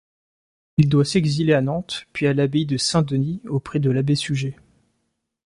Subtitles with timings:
[0.77, 4.55] Il doit s'exiler à Nantes puis à l'abbaye de Saint-Denis auprès de l'abbé Suger.